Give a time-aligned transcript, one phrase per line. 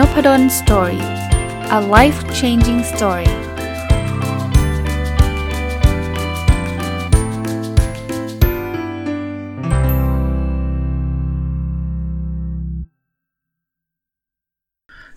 [0.00, 1.04] Nopadol Story
[1.78, 3.30] a life changing story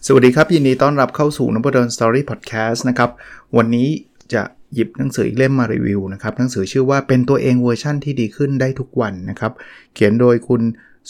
[0.05, 3.09] สวัสดีครับ ยินดีต้อนรับเข้าสู่นพดล Story พอดแคสต์นะครับ
[3.57, 3.87] วันนี้
[4.33, 4.43] จะ
[4.73, 9.53] หยิบหนังสืออีกเล่มมารีวิวนะครับ หนังสือชื่อว่าเป็นตัวเองเวอร์ชั่นที่ดีขึ้นได้ทุกวันนะครับ
[9.93, 10.61] เขียนโดยคุณ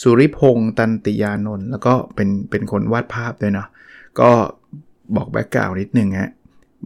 [0.02, 3.68] สุริพงษ์ตันติยานนท์แล้วก็เป็นเป็นคนวาดภาพด้วยเนาะ
[4.20, 4.30] ก็
[5.16, 6.30] บอกแบ็กกราวนิดนึงฮะ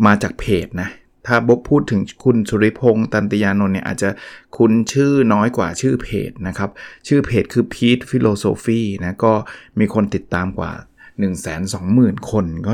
[0.07, 0.89] มาจากเพจนะ
[1.27, 4.11] ถ้าบกพูดถึงคุณสุริพงษ์ตันติยานนท์เนี่ยอาจจะ
[4.57, 6.71] คุ้นชื่อน้อยกว่าชื่อเพจนะครับ
[7.09, 9.33] ชื่อเพจคือ Pete Philosophy นะก็
[9.79, 10.73] มีคนติดตามกว่า
[11.19, 12.73] 1 2 0 0 0 0 คนก็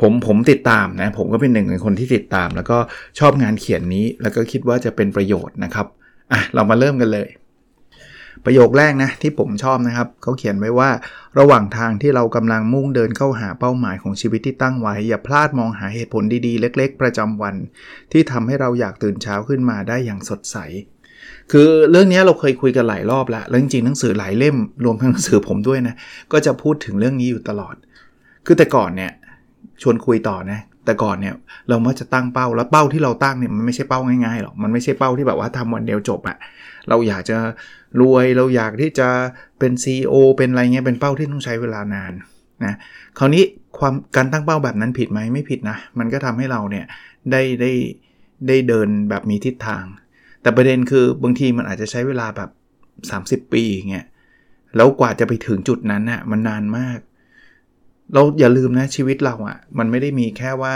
[0.00, 2.78] ผมผมติดตามนะ ผมก็เป็นหนึ่งในคนที่ติดตาม แล้วก็
[3.18, 5.86] ชอบงานเขียนนี้ แล้วก็คิดว่าจะเป็นประโยชน์นะครับ
[6.32, 7.28] อะเรามาเริ่มกันเลย
[8.44, 10.90] ประโยคแรกนะที่ผมชอบนะครับเขาเขียนไว้ว่า
[11.38, 17.54] ระหว่างทางที่เรากำลังมุ่งเดินเข้าหาเป้าหมายของชีวิตที่ตั้งไว้ อย่าพลาดมองหาเหตุผลดีๆ เล็ก ๆ ประจำวัน
[18.12, 20.56] ที่ทำให้เราอยากตื่นเช้าขึ้นมาได้อย่างสดใส
[21.52, 25.94] คือเรื่องนี้เราเคยคุยกันหลายรอบแล้วแล้วจริงๆหนังสือหลายเล่มรวมทั้งหนังสือผมด้วยนะ
[26.32, 27.74] ก็จะพูดถึงเรื่องนี้อยู่ตลอด
[28.46, 29.12] คือแต่ก่อนเนี่ย
[29.82, 31.34] ชวนคุยต่อนะ แต่ก่อนเนี่ย
[31.68, 36.36] เรามักจะตั้งเป้าแล้วเป้าที่เราตั้งเนี่ยมันไม่ใช่เป้าง่ายๆหรอกมันไม่ใช่เป้าที่แบบว่าทำวันเดียวจบอะ
[36.88, 37.36] เราอยากจะ
[38.00, 39.08] รวยเราอยากที่จะ
[39.58, 42.12] เป็น CEO เป็นอะไรเงี้ยเป็นเป้าที่ต้องใช้เวลานาน
[42.64, 42.74] นะ
[43.18, 43.44] คราวนี้
[43.78, 46.84] ความการตั้งเป้าแบบนั้นผิดไหมไม่ผิดนะมันก็ทำให้เราเนี่ย
[47.30, 47.72] ได้ได้
[48.48, 49.84] ได้เดินแบบมีทิศทาง
[50.42, 52.50] แต่ประเด็นคือบางทีมันอาจจะใช้เวลาแบบ
[53.46, 54.06] 30 ปีเงี้ย
[54.76, 56.98] แล้วกว่าจะไปถึงจุดนั้นน่ะมันนานมาก
[58.12, 60.74] เราอย่าลืมนะชีวิตเราอะ่ะ มันไม่ได้มีแค่ว่า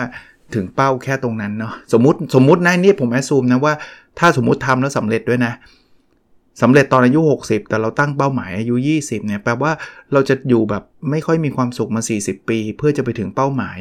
[0.55, 3.75] ถึงเป้าแค่ตรงนั้นเนาะสมมติสมมตินะนี่ผมแอสซูมนะว่า
[4.19, 5.53] ถ้าสมมติทำแล้วสำเร็จด้วยนะ
[6.63, 9.73] สำเร็จตอนอายุ 60 แต่เราตั้งเป้าหมายอายุ 20เนี่ยแปลว่า
[10.13, 13.79] เราจะอยู่แบบไม่ค่อยมีความสุขมา 40 ปี เพื่อจะไปถึงเป้าหมาย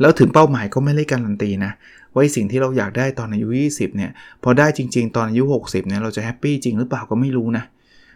[0.00, 1.72] แล้วถึงเป้าหมายก็ไม่ได้การันตีนะ
[2.12, 4.10] ว่าสิ่งที่เราอยากได้ตอนอายุ 20เนี่ย
[4.42, 7.64] พอได้จริง ๆ ตอนอายุ 60เนี่ยเราจะแฮปปี้จริงหรือเปล่าก็ไม่รู้นะ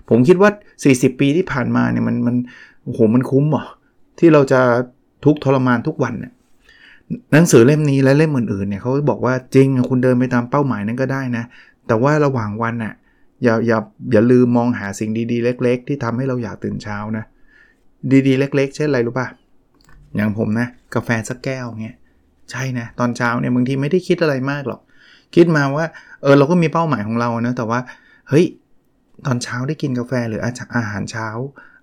[0.09, 0.51] ผมคิดว่า
[0.85, 2.37] 40 ปีที่ผ่านมาเนี่ยมันมัน
[2.85, 3.65] โอ้โหมันคุ้มเหรอ
[4.19, 4.61] ที่เราจะ
[5.25, 6.33] ทุกทรมานทุกวันเนี่ย
[7.33, 11.45] หนังสือเล่มนี้และเล่มอื่นๆเนี่ยเขาบอกว่าจริงคุณเดินไปตามเป้าหมายนั้นก็ได้นะ
[11.87, 12.95] แต่ว่าระหว่างวันน่ะ
[13.43, 13.79] อย่าอย่า
[14.13, 17.25] อย่าลืมมองหาสิ่งดีๆ เล็ก ๆ ที่ทำให้เราอยากตื่นเช้านะ
[18.27, 19.27] ดีๆ เล็ก ๆ เช่นอะไรรู้ป่ะ
[20.17, 21.97] อย่างผมนะกาแฟสักแก้วเงี้ย
[22.51, 24.81] ใช่นะตอนเช้าเนี่ยบางทีไม่ได้คิดอะไรมากหรอก
[25.35, 25.87] คิดมาว่า
[26.23, 27.81] เออเราก็มีเป้าหมายของเรานะแต่ว่า
[28.29, 28.45] เฮ้ย
[29.27, 30.41] ตอนเช้าได้กินกาแฟหรือ
[30.77, 31.29] อาหารเช้า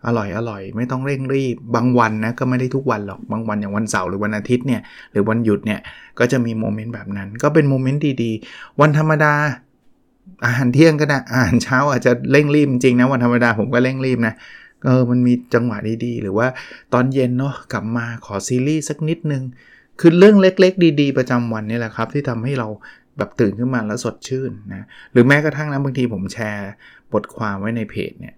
[0.05, 5.79] อร่อยอร่อย ไม่ต้องเร่งรีบบางวันนะก็ไม่ได้ทุกวันหรอกบางวันอย่างวันเสาร์หรือวันอาทิตย์เนี่ยหรือวันหยุดเนี่ย
[6.19, 9.33] ก็จะมี moment แบบนั้น ก็เป็น moment ดีๆ วันธรรมดา
[10.45, 14.33] อาหารเที่ยงก็ได้อาหารเช้าอาจจะเร่งรีบจริงนะวันธรรมดาผมก็เร่งรีบนะ
[14.85, 16.47] เออมันมีจังหวะดีๆ หรือว่า
[16.93, 19.43] ตอนเย็นเนาะกลับมาขอซีรีส์สักนิดนึง
[19.99, 22.67] คือเรื่องเล็กๆ ดีๆ ประจำวันนี่แหละครับ ที่ทำให้เรา
[23.17, 26.69] แบบตื่นขึ้นมาแล้วสดชื่นนะหรือแม้กระทั่งนะบางทีผมแชร์
[27.13, 28.35] บทความไว้ในเพจเนี่ย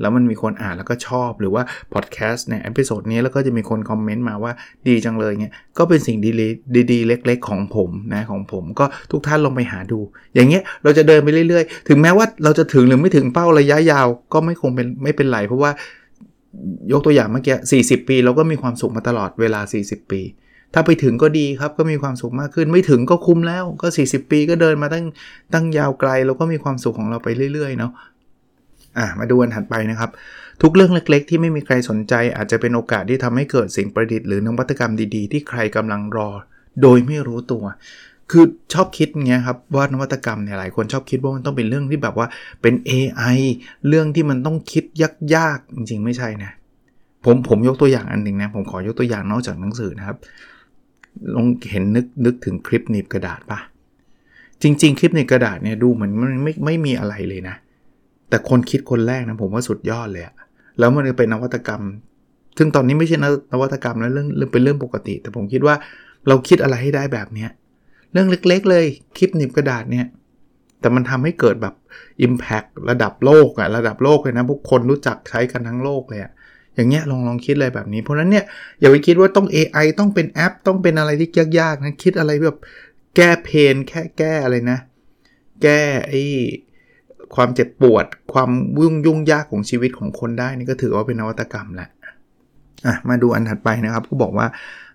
[0.00, 4.52] แล้วมันมีคนอ่านแล้วก็ชอบหรือว่าพอดแคสต์ใน episode นี้แล้วก็จะมีคนคอมเมนต์มาว่า
[4.88, 9.98] ดีจังเลยเงี้ยก็เป็นสิ่งดีๆดีๆเล็ก ๆ ของผมนะของผมก็ทุกท่านลองไปหาดู
[10.34, 15.70] อย่างเงี้ยเราจะเดินไปเรื่อยๆ ถึงแม้ว่าเราจะถึงหรือไม่ถึงเป้าระยะยาวก็ไม่คงเป็นไม่เป็นไรเพราะว่า
[16.92, 20.22] ยกตัวอย่างเมื่อกี้ 40 ปี เราก็มีความสุขมาตลอดเวลา 40 ปี
[20.74, 25.04] ถ้าไปถึงก็ดีครับก็มีความสุขมากขึ้น ไม่ถึงก็คุ้มแล้วก็ 40 ปีก็เดินมาตั้ง
[25.54, 27.92] ตั้งยาวไกลเราก็มีความสุขของเราไปเรื่อยๆเนาะ
[28.98, 30.10] อะมาดูอันถัดไปนะครับ
[30.62, 36.28] ทุกเรื่องเล็กๆ ที่ไม่มีใครสนใจ อาจจะเป็นโอกาสที่ทำให้เกิดสิ่งประดิษฐ์หรือนวัตกรรมดีๆ ที่ใครกำลังรอ
[36.82, 37.64] โดยไม่รู้ตัว
[38.30, 42.26] คือชอบคิดเงี้ยครับว่านวัตกรรมเนี่ยหลายคนชอบคิดว่ามันต้องเป็นเรื่องที่แบบว่า
[42.62, 43.38] เป็น AI
[43.88, 44.84] เรื่องที่มันต้องคิด
[45.34, 46.52] ยากๆจริง ๆ ไม่ใช่นะ
[47.24, 50.16] ผมผมยกตัวอย่างอันหนึ่งนะผมขอยกตัวอย่างนอกจากหนังสือนะครับ
[51.34, 53.58] ลองเห็นนึกนึกถึงคลิปหนีบกระดาษปะ
[54.62, 57.56] จริง ๆ คลิปในกระดาษเนี่ยดูเหมือนมันไม่ไม่มีอะไรเลยนะ
[58.32, 60.24] แต่คนคิดคนแรกนะผมว่าสุดยอดเลย
[60.78, 61.82] แล้วมันเป็นนวัตกรรม
[62.58, 63.16] ซึ่งตอนนี้ไม่ใช่
[63.52, 65.74] นวัตกรรมแล้วเรื่องเป็นเรื่องปกติ แต่ผมคิดว่า
[66.28, 67.50] เราคิดอะไรให้ได้แบบเนี้ย
[68.12, 68.84] เรื่องเล็กๆ เลย
[69.16, 70.06] คลิปหนีบกระดาษเนี่ย
[70.80, 71.74] แต่มันทำให้เกิดแบบ
[72.26, 76.32] Impact ระดับโลกอะระดับโลกเลยนะพวกคนรู้จักใช้กันทั้งโลกเลยอะ
[76.74, 78.44] อย่างเงี้ยลองลองคิดอะไรแบบนี้ เพราะนั้นเนี่ย
[78.80, 81.30] อย่าไปคิดว่าต้อง AI ต้องเป็นแอป ต้องเป็นอะไรที่
[81.60, 82.60] ยากๆนะคิดอะไรแบบ
[83.16, 84.78] แก้เพนแค่แก้อะไรนะ
[85.62, 86.14] แก้ไอ
[87.36, 91.90] ความเจ็บปวด ความวุ่งยุ่งยากของชีวิตของคนได้นี่ก็ถือว่าเป็นนวัตกรรมแหละ
[92.86, 94.46] อะมาดูอันถัดไปนะครับก็บอกว่า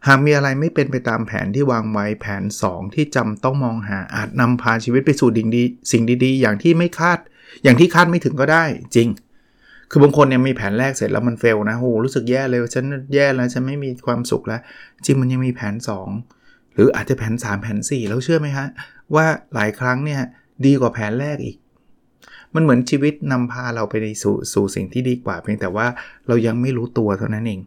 [0.07, 7.19] หากมีอะไรไม่เป็นไปตามแผนที่วางไว้แผน 2 ที่จำต้องมองหาอาจนำพาชีวิตไปสู่ดิ่งดี สิ่งดีๆ อย่างที่ไม่คาด
[7.63, 8.63] อย่างที่คาดไม่ถึงก็ได้
[8.95, 9.10] จริง
[9.92, 14.62] คือบางคนเนี่ยมีแผนแรกเสร็จแล้วมันเฟลนะโหรู้สึกแย่เลยฉันแย่แล้วฉันไม่มีความสุขแล้ว
[15.06, 15.75] จริงมันยังมีแผน
[16.24, 18.68] 2 หรืออาจจะแผน 3 แผน 4 แล้วเชื่อไหมฮะ
[19.16, 20.22] ว่าหลายครั้งเนี่ย
[20.66, 21.57] ดีกว่าแผนแรกอีก
[22.57, 23.94] มันเหมือนชีวิตนำพาเราไป
[24.24, 25.88] สู่สู่สิ่งที่ดีกว่า เพียงแต่ว่า
[26.27, 27.62] เรายังไม่รู้ตัวเท่านั้นเอง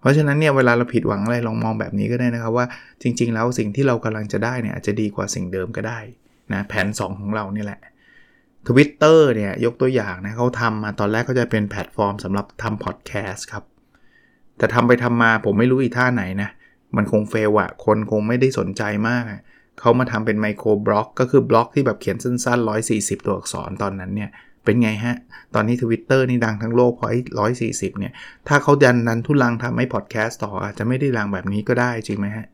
[0.00, 2.66] เพราะฉะนั้นเนี่ยเวลาเราผิดหวังอะไรลองมองแบบนี้ก็ได้นะครับว่า
[3.02, 5.98] จริง ๆ แล้วสิ่งที่เรากำลังจะได้เนี่ยอาจจะดีกว่าสิ่งเดิมก็ได้
[6.52, 7.80] นะแผน 2 ของเรานี่แหละ
[8.68, 13.64] ทวิตเตอร์เนี่ยยกตัวอย่างนะเขาทำมาตอนแรกเขาจะเป็นแพลตฟอร์มสำหรับทำพอดแคสต์ครับ
[14.58, 16.50] แต่ทำไปทำมาผมไม่รู้อีท่าไหนนะ
[16.96, 19.24] มันคง fail อะคนคงไม่ได้สนใจมาก
[19.80, 24.30] เขามาทำเป็น microblog ก็คือบล็อกที่แบบเขียนสั้นๆ 140 ตัวอักษรตอนนั้นเนี่ย
[24.64, 25.16] เป็นไงฮะ
[25.54, 28.12] ตอนนี้ Twitter นี่ดังทั้งโลกเพราะไอ้ร้อยสี่สิบเนี่ย
[28.48, 32.46] ถ้าเขาดันนันทุลังทำให้พอดแคสต์ต่ออาจจะไม่ได้ดังแบบนี้ก็ได้จริงไหมฮะ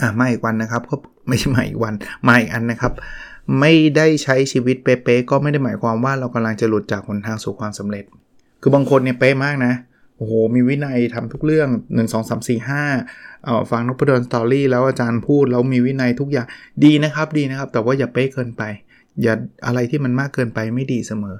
[0.00, 0.96] อ่ามาอีกวันนะครับก็
[1.28, 1.94] ไม่ใช่มาอีกวัน
[2.28, 2.92] มาอีกอันนะครับ
[3.60, 8.04] ไม่ได้ใช้ชีวิตเป๊ะๆก็ไม่ได้หมายความว่าเรากำลังจะหลุดจากหนทางสู่ความสำเร็จ
[8.60, 9.72] คือบางคนเนี่ยเป๊ะมากนะ
[10.26, 16.46] อ้โหมีวินัยทำทุกเรื่อง 1 2 3 4 5เอ่อฟังนพดลสตอรี่แล้วอาจารย์พูดแล้วมีวินัยทุกอย่าง
[16.84, 18.62] ดีนะครับดีนะครับ แต่ว่าอย่าเป๊ะเกินไป
[19.22, 19.34] อย่า
[19.66, 21.36] อะไรที่มันมากเกินไปไม่ดีเสมอ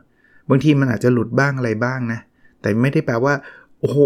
[0.49, 2.21] บางทีมันอาจจะหลุดบ้างอะไรบ้างนะ
[2.61, 3.35] แต่ไม่ได้แปลว่า
[3.81, 3.99] โอ้โห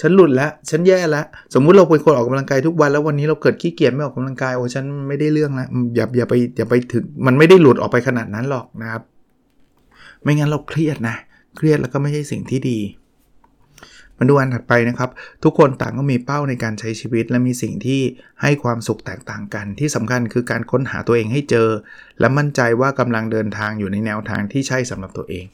[0.00, 9.02] ฉันหลุดแล้วฉันแย่แล้วสมมุติเราเป็นคนออกกำลังกายทุกวันแล้ววันนี้เราเกิดขี้เกียจไม่ออกกำลังกายโอ้ฉันไม่ได้เรื่องแล้วอย่าอย่าไปอย่าไปถึงมันไม่ได้หลุดออกไปขนาดนั้นหรอกนะครับ
[10.22, 11.16] ไม่งั้นเราเครียดนะ
[11.56, 12.78] เครียดแล้วก็ไม่ใช่สิ่งที่ดี
[14.18, 15.10] มาดูอันถัดไปนะครับ
[15.44, 18.00] ทุกคนต่างก็มีเป้าในการใช้ชีวิต และมีสิ่งที่
[18.42, 21.68] ให้ความสุขแตกต่างกัน ที่สำคัญคือการค้นหาตัวเองให้เจอ
[22.20, 25.46] และมั่นใจว่ากำลังเดินทางอยู่ในแนวทางที่ใช่สำหรับตัวเอง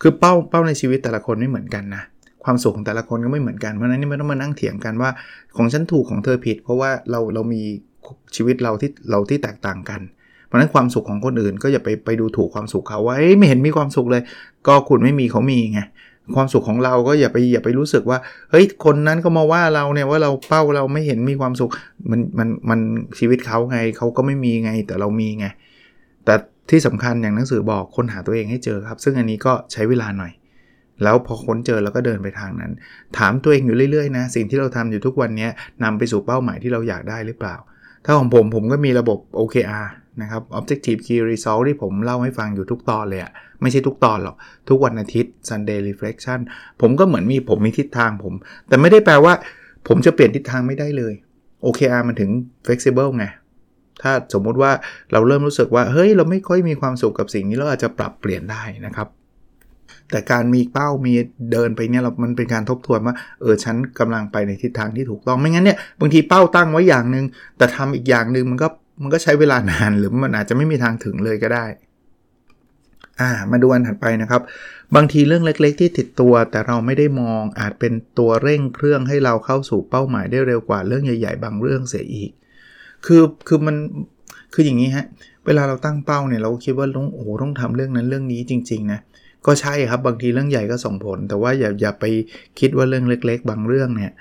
[0.00, 2.02] คือเป้าเป้าในชีวิตแต่ละคนไม่เหมือนกันนะ
[2.44, 5.10] ความสุขของแต่ละคนก็ไม่เหมือนกันเพราะนั้นนี่ไม่ต้องมานั่งเถียงกันว่า
[5.56, 7.62] ของฉันถูกของเธอผิด เพราะว่าเราเรามี
[8.36, 10.00] ชีวิตเราที่เราที่แตกต่างกัน
[10.46, 14.22] เพราะนั้นความสุขของคนอื่นก็อย่าไปไปดูถูกความสุขเขาว่าไม่เห็นมีความสุขเลย
[14.66, 15.80] ก็คุณไม่มีเขามีไง
[16.34, 18.18] ความสุขของเราก็อย่าไปอย่าไปรู้สึกว่า
[18.50, 21.70] เฮ้ยคนนั้นก็มาว่าเราเนี่ยว่าเราเป้าเราไม่เห็นมีความสุข
[22.10, 22.80] มันมันมัน
[23.18, 25.46] ชีวิตเขาไงเขาก็ไม่มีไงแต่เรามีไง
[26.24, 26.34] แต่
[26.70, 30.32] ที่สำคัญอย่างหนังสือบอกคนหาตัวเองให้เจอครับ ซึ่งอันนี้ก็ใช้เวลาหน่อย
[31.02, 32.72] แล้วพอค้นเจอแล้วก็เดินไปทางนั้น
[33.18, 35.48] ถามตัวเองอยู่เรื่อยๆนะสิ่งที่เราทำอยู่ทุกวันนี้
[35.84, 37.56] นำไปสู่เป้าหมายที่เราอยากได้หรือเปล่า
[38.04, 39.86] ถ้าของผมผมก็มีระบบ OKR
[40.22, 44.36] นะครับ Objective Key Result ที่ผมเล่าให้ฟังอยู่ทุกตอนเลยอะไม่ใช่ทุกตอนหรอก
[44.68, 46.38] ทุกวันอาทิตย์ Sunday Reflection
[46.80, 48.34] ผมก็เหมือนมีผมมีทิศทางผม
[48.68, 49.34] แต่ไม่ได้แปลว่า
[49.88, 51.14] ผมจะเปลี่ยนทิศทางไม่ได้เลย
[51.64, 52.30] OKR มันถึง
[52.66, 53.26] flexible ไง
[54.02, 54.72] ถ้าสมมุติว่า
[55.12, 59.08] เราเริ่มรู้สึกว่า เฮ้ย เราไม่ค่อยมีความสุขกับสิ่งนี้เราอาจจะปรับเปลี่ยนได้นะครับ
[60.10, 61.14] แต่การมีเป้ามี
[61.52, 67.24] เดินไปเนี่ยเรา มันเป็นการทบทวนว่า เออ ฉันกำลังไปในทิศทางที่ถูกต้อง ไม่งั้นเนี่ย บางทีเป้าตั้งไว้อย่างหนึ่ง
[67.58, 68.68] แต่ทำอีกอย่างหนึ่งมันก็
[69.00, 71.66] มันก็ใช้เวลานานหรือมันอาจจะไม่มีทางถึงเลยก็ได้
[73.20, 74.42] อ่ามาดูอันถัดไปนะครับ
[74.96, 82.30] บางทีเรื่องเล็กๆ ที่ติดตัว แต่เราไม่ได้มองอาจเป็นตัวเร่งเครื่องให้เราเข้าสู่เป้าหมายได้เร็วกว่าเรื่องใหญ่ๆ บางเรื่องเสียอีก
[83.06, 83.76] คือคือมัน
[84.52, 85.06] คืออย่างนี้ฮะ
[85.46, 89.00] เวลาเราตั้งเป้าเนี่ยเราคิดว่าต้องโอ้โหต้องทำเรื่องนั้นเรื่องนี้จริง ๆ นะ
[89.46, 92.04] ก็ใช่ครับบางทีเรื่องใหญ่ก็ส่งผล แต่ว่าอย่าอย่าไป
[92.60, 94.12] คิดว่าเรื่องเล็ก ๆ บางเรื่องเนี่ย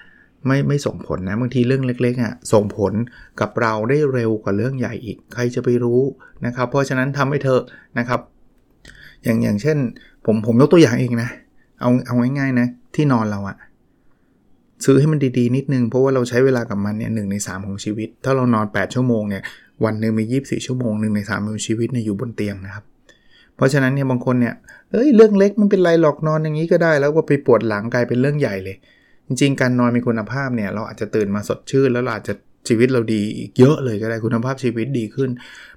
[0.45, 2.93] ไม่ไม่ส่งผลนะบางทีเรื่องเล็กๆอะส่งผล
[3.39, 6.01] กับเราได้เร็วกว่าเรื่องใหญ่อีก ใครจะไปรู้
[6.45, 7.59] นะครับ เพราะฉะนั้นทำให้เธอ
[7.99, 8.19] นะครับ
[9.23, 9.77] อย่างอย่างเช่น
[10.25, 11.29] ผมผมยกตัวอย่างเองนะ
[11.81, 13.57] เอาเอาง่ายๆนะ ที่นอนเราอะ
[14.85, 19.43] ซื้อให้มันดีๆ นิดนึง เพราะว่าเราใช้เวลากับมันเนี่ยหในสของชีวิต ถ้าเรานอน 8 ชั่วโมงเนี่ย
[19.85, 22.83] วันหนึ่งมี 24 ชั่วโมงหนึ่งใน3ของชีวิตเนี่ยอยู่บนเตียงนะครับ
[23.55, 24.53] เพราะฉะนั้นเนี่ยบางคนเนี่ย
[24.91, 28.75] เอ้ยเรื่องเล็กมันเป็นไรหรอกนอนอย่างนี้ก็ได้ แล้วก็ไปปวดหลังกลายเป็นเรื่องใหญ่เลย
[29.29, 32.33] จริงๆการนอนมีคุณภาพเนี่ยเราอาจจะตื่นมาสดชื่น แล้วเราอาจจะ
[32.67, 35.29] ชีวิตเราดีอีกเยอะเลยก็ได้คุณภาพชีวิตดีขึ้น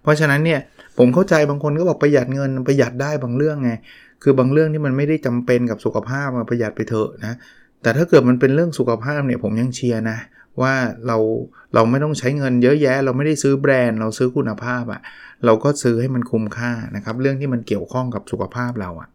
[0.02, 0.60] เพราะฉะนั้นเนี่ย
[0.98, 3.72] ผมเข้าใจบางคนก็บอกประหยัดเงินประหยัดได้บางเรื่องไง
[4.22, 7.34] คือบางเรื่องที่มันไม่ได้จำเป็นกับสุขภาพมาประหยัดไปเถอะนะ
[7.82, 10.18] แต่ถ้าเกิดมันเป็นเรื่องสุขภาพเนี่ยผมยังเชียร์นะ
[10.60, 10.74] ว่า
[11.06, 11.16] เรา
[11.74, 15.00] เราไม่ต้องใช้เงินเยอะแยะ เราไม่ได้ซื้อแบรนด์ เราซื้อคุณภาพอะ
[15.44, 19.11] เราก็ซื้อให้มันคุ้มค่านะครับเรื่องที่มันเกี่ยวข้องกับสุขภาพเราอะอะ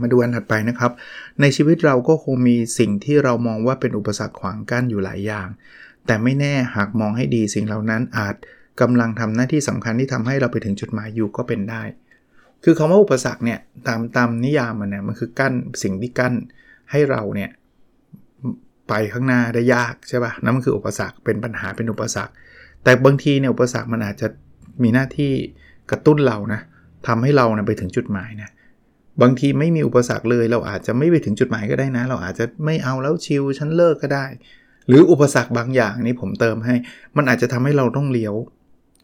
[0.00, 0.92] มาดูอันถัดไปนะครับ
[1.40, 5.48] ในชีวิตเราก็คงมีสิ่งที่เรามองว่าเป็นอุปสรรคขวางกั้นอยู่หลายอย่าง
[6.06, 8.34] แต่ไม่แน่หากมองให้ดีสิ่งเหล่านั้นอาจ
[8.80, 11.82] กำลังทำหน้าที่สำคัญที่ทำให้เราไปถึงจุดหมายอยู่ก็เป็นได้
[12.64, 15.52] คือคาว่าอุปสรรคเนี่ยตามตามนิยามมันเนี่ยมันคือกั้น
[15.82, 16.34] สิ่งที่กั้น
[16.90, 17.50] ให้เราเนี่ย
[18.88, 22.32] ไปข้างหน้าได้ยากใช่ปะ่ะนั่นมันคืออุปสรรคเป็นปัญหาเป็นอุปสรรค
[22.84, 24.28] แต่บางทีเนี่ยอุปสรรคมันอาจจะ
[24.82, 25.32] มีหน้าที่
[25.90, 26.60] กระตุ้นเรานะ
[27.06, 28.50] ทำให้เรานะไปถึงจุดหมายนะ
[29.22, 34.26] บางทีไม่มีอุปสรรคเลย เราอาจจะไม่ไปถึงจุดหมายก็ได้นะ เราอาจจะไม่เอาแล้วชิวฉันเลิกก็ได้
[34.88, 36.74] หรืออุปสรรคบางอย่างนี่ผมเติมให้
[37.16, 38.34] มันอาจจะทำให้เราต้องเลี้ยว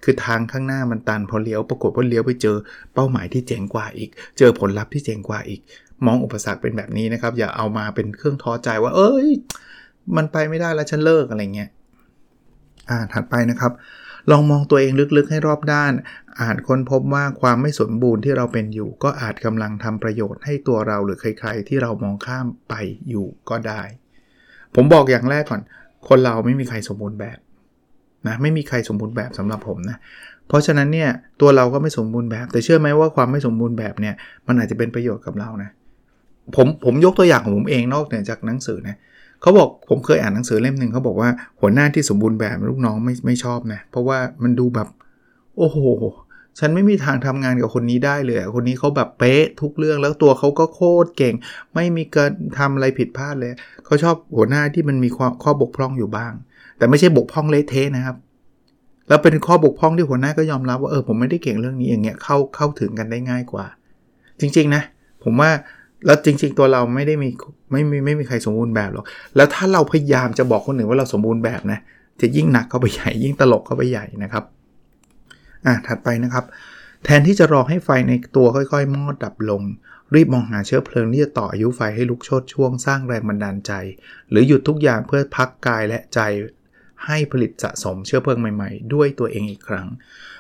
[0.05, 2.57] คือทางข้างหน้ามันตันพอเลี้ยวปรากฏว่าเลี้ยวไปเจอ
[2.95, 5.61] เป้าหมายที่เจ๋งกว่าอีก เจอผลลัพธ์ที่เจ๋งกว่าอีก
[6.07, 9.29] มองอุปสรรคเป็นแบบนี้นะครับ อย่าเอามาเป็นเครื่องท้อใจว่า เอ้ย
[10.17, 11.71] มันไปไม่ได้แล้วฉันเลิกอะไรเงี้ย
[12.91, 13.73] อ่าถัดไปนะครับ
[14.31, 15.93] ลองมองตัวเองลึกๆให้รอบด้าน
[16.41, 22.75] อาจค้นพบว่าความไม่สมบูรณ์ที่เราเป็นอยู่ ก็อาจกำลังทำประโยชน์ให้ตัวเราหรือใคร ๆ ที่เรามองข้ามไป
[23.09, 23.83] อยู่ก็ได้
[24.75, 25.63] ผมบอกอย่างแรกก่อน
[26.09, 27.39] คนเราไม่มีใครสมบูรณ์แบบ
[28.27, 29.97] นะไม่มีใครสมบูรณ์แบบสำหรับผมนะ
[30.49, 31.11] เพราะฉะนั้นเนี่ย
[31.41, 34.15] ตัวเราก็ไม่สมบูรณ์แบบ แต่เชื่อไหมว่าความไม่สมบูรณ์แบบเนี่ย
[34.47, 35.71] มันอาจจะเป็นประโยชน์กับเรานะ
[36.57, 38.97] ผมผมยกตัวอย่างของผมเองนอกเหนือจากหนังสือนะ
[39.43, 41.29] เขาบอกผมเคยอ่านหนังสือเล่มหนึ่งเขาบอกว่า
[41.61, 44.89] หัวหน้าที่สมบูรณ์แบบลูกน้องไม่ไม่ชอบนะเพราะว่ามันดูแบบ
[45.57, 45.79] โอ้โห
[46.59, 51.35] ฉันไม่มีทางทำงานกับคนนี้ได้เลย คนนี้เขาแบบเป๊ะทุกเรื่องแล้วตัวเขาก็โคตรเก่ง
[51.75, 53.53] ไม่มีการทำอะไรผิดพลาดเลย
[53.85, 55.09] เขาชอบหัวหน้าที่มันมี
[55.43, 56.33] ข้อบกพร่องอยู่บ้าง
[56.79, 58.17] แต่ไม่ใช่บกพร่องเละเทะนะครับ
[59.09, 63.67] แล้วเป็นข้อบกพร่องที่หัวหน้าก็ยอมรับว่าเออผมไม่ได้เก่งเรื่องนี้อย่างเงี้ยเข้าเข้าถึงกันได้ง่ายกว่า
[64.41, 64.83] จริงๆนะ
[65.25, 65.51] ผมว่า
[66.07, 67.29] แล้วจริง ๆ ตัวเราไม่ได้มี
[67.73, 69.05] ไม่มีไม่มีใครสมบูรณ์แบบหรอก
[69.37, 71.81] แล้วถ้าเราพยายามจะบอกคนอื่นว่าเราสมบูรณ์แบบนะ
[72.21, 74.45] จะยิ่งหนักเข้าไปใหญ่ ยิ่งตลกเข้าไปใหญ่นะครับ
[75.67, 76.45] อะ ถัดไปนะครับ
[77.05, 79.63] แทนที่จะรอให้ไฟในตัวค่อยๆ มอดดับลง
[80.15, 83.73] รีบมองหาเชื้อเพลิงที่จะต่ออายุไฟให้ลุกโชดช่วงสร้างแรงบันดาลใจ
[84.31, 86.21] หรือหยุดทุกอย่างเพื่อพักกายและใจ
[87.07, 89.87] ให้ผลิตสะสมเชื้อเพลิงใหม่ ๆ ด้วยตัวเองอีกครั้ง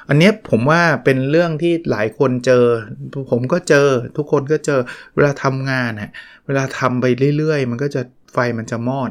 [0.08, 2.64] อันนี้ผมว่าเป็นเรื่องที่หลายคนเจอ
[3.30, 4.80] ผมก็เจอ ทุกคนก็เจอ
[5.14, 6.12] เวลาทำงานฮะ
[6.46, 7.06] เวลาทำไป
[7.38, 9.10] เรื่อย ๆ มันก็จะไฟมันจะมอด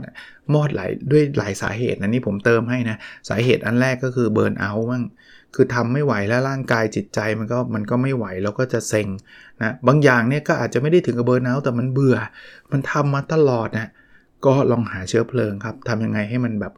[0.53, 2.97] มอดหลายด้วยหลายสาเหตุนะนี่ผมเติมให้นะ
[3.29, 5.03] สาเหตุอันแรกก็คือเบิร์นเอาท์มั่ง
[5.55, 9.07] คือทำไม่ไหวแล้วร่างกายจิตใจมันก็มันก็ไม่ไหวแล้วก็จะเซ็ง
[9.61, 12.17] นะบางอย่างเนี่ยก็อาจจะไม่ได้ถึงกับเบิร์นเอาท์แต่มันเบื่อ
[12.71, 13.89] มันทำมาตลอดนะ
[14.45, 16.73] ก็ลองหาเชื้อเพลิงครับทำยังไงให้มันแบบ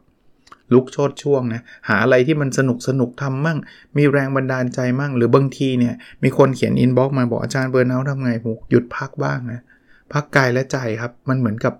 [0.72, 3.58] ลุกโชดช่วงนะหาอะไรที่มันสนุกสนุกทำมั่ง
[3.96, 9.60] มีแรงบันดาลใจมั่ง หรือบางทีเนี่ยมีคนเขียน inbox มาบอกอาจารย์ burnout ทำไงผมหยุดพักบ้างนะ
[10.12, 11.74] พักกายและใจครับ มันเหมือนกับ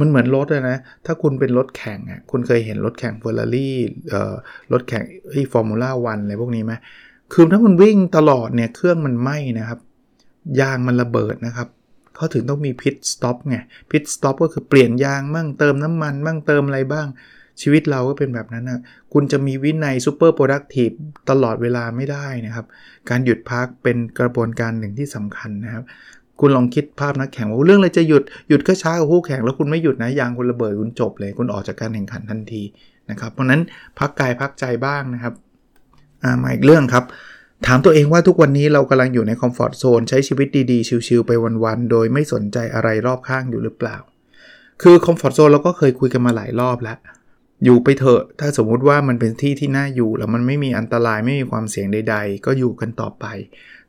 [0.00, 3.76] มันเหมือนรถนะ ถ้าคุณเป็นรถแข่งอะคุณเคยเห็นรถแข่งเฟอร์รารี่
[4.10, 4.34] เอ่อ
[4.72, 6.72] รถแข่งไอ้ Formula One อะไรพวกนี้ไหม
[7.32, 9.78] คือถ้ามันวิ่งตลอดเนี่ยเครื่องมันไหม้นะครับ
[10.60, 11.68] ยางมันระเบิดนะครับ
[12.16, 13.56] เขาถึงต้องมี pit stop ไง
[13.90, 17.06] pit stop ก็คือเปลี่ยนยางมั่งเติมน้ำมันมั่งเติมอะไรบ้าง
[17.62, 18.80] ชีวิตเราก็เป็นแบบนั้นนะ
[19.12, 20.90] คุณจะมีวินัย super productive
[21.30, 22.66] ตลอดเวลาไม่ได้นะครับ
[23.10, 25.84] การหยุดพักเป็นกระบวนการหนึ่งที่สำคัญนะครับ
[26.40, 32.62] คุณลองคิดภาพนักแข่งว่าเรื่องอะไรจะหยุดหยุดก็ช้ากับคู่แข่งแล้วคุณไม่หยุดนะยางคุณระเบิดคุณจบเลย คุณออกจากการแข่งขันทันที
[33.10, 33.60] นะครับ เพราะนั้น
[33.98, 35.34] พักกายพักใจบ้างนะครับ
[36.24, 37.04] อ่ามาอีกเรื่องครับ
[37.66, 41.32] ถามตัวเองว่าทุกวันนี้เรากำลังอยู่ใน comfort zone ใช้ชีวิตดีๆ chill ๆไป
[41.64, 43.96] วันๆ โดยไม่สนใจอะไรรอบข้างอยู่หรือเปล่า
[44.82, 46.98] คือ comfort zone เราก็เคยคุยกันมาหลายรอบแล้ว
[47.64, 53.24] อยู่ไปเถอะ ถ้าสมมุติว่ามันเป็นที่ที่น่าอยู่ แล้วมันไม่มีอันตรายไม่มีความเสี่ยงใด ๆ ก็อยู่กันต่อไป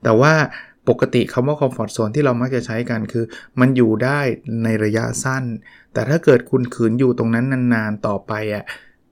[0.03, 0.33] แต่ว่า
[0.89, 3.25] ปกติคำว่า comfort zone ที่เรามักจะใช้กันคือ
[3.59, 4.19] มันอยู่ได้
[4.63, 5.43] ในระยะสั้น
[5.93, 8.63] แต่ถ้าเกิดคุณขืนอยู่ตรงนั้นนานๆต่อไปอะ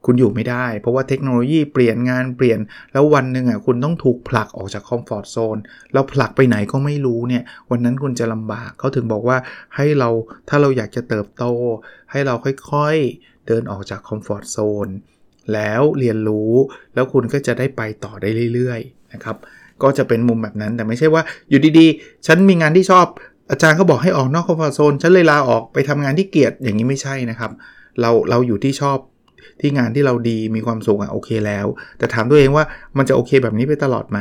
[0.06, 2.60] คุณอยู่ไม่ได้ เพราะว่าเทคโนโลยีเปลี่ยนงานเปลี่ยน
[2.94, 5.58] แล้ววันหนึ่งอะคุณต้องถูกผลักออกจาก comfort zone
[5.94, 9.38] แล้วผลักไปไหนก็ไม่รู้เนี่ย วันนั้นคุณจะลำบากเขาถึงบอกว่า
[9.76, 10.10] ให้เรา
[10.50, 11.44] ถ้าเราอยากจะเติบโต
[12.12, 12.36] ให้เรา
[12.72, 14.88] ค่อยๆ เดินออกจาก comfort zone
[15.54, 16.54] แล้วเรียนรู้
[16.94, 19.38] แล้วคุณก็จะได้ไปต่อได้เรื่อยๆนะครับ
[19.84, 23.06] ก็จะเป็นมุมแบบนั้นแต่ไม่ใช่ว่าอยู่ดีๆ ฉันมีงานที่ชอบ
[23.52, 27.52] อาจารย์เขาบอกให้ออกนอก comfort zone ฉันเลยลาออกไปทำงานที่เกลียดอย่างนี้ไม่ใช่นะครับ
[28.02, 28.98] เราเราอยู่ที่ชอบ
[29.60, 31.66] ที่งานที่เราดีมีความสุขอะโอเคแล้ว
[31.98, 32.66] แต่ถามตัวเองว่า
[32.98, 34.20] มันจะโอเคแบบนี้ไปตลอดไหม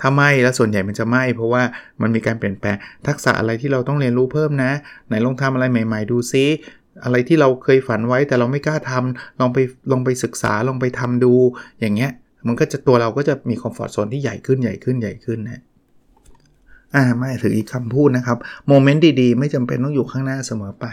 [0.00, 1.62] ถ้าไม่แล้วส่วนใหญ่มันจะไม่ เพราะว่า
[2.02, 4.72] มันมีการเปลี่ยนแปลงทักษะอะไรที่เราต้องเรียนรู้เพิ่มนะ
[5.06, 6.44] ไหนลองทำอะไรใหม่ ๆ ดูซิ
[7.04, 9.58] อะไรที่เราเคยฝันไว้แต่เราไม่กล้าทำลองไป
[9.90, 11.32] ลองไปศึกษาลองไปทำดู
[11.80, 12.10] อย่างเงี้ย
[12.46, 15.62] มันก็จะตัวเราก็จะมีคอมฟอร์ทโซนที่ใหญ่ขึ้นใหญ่ขึ้นใหญ่ขึ้นนะ
[16.94, 20.86] อ่าไม่ถึงอีกคำพูดนะครับโมเมนต์ดีๆ ไม่จำเป็นต้องอยู่ข้างหน้าเสมอไป